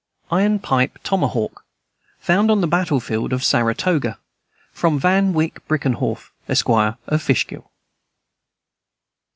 [0.31, 1.63] Iron pipe tomahawk,
[2.17, 4.17] found on the battle field of Saratoga.
[4.71, 7.71] From Van Wyck Brinkerhoff, Esq., of Fishkill.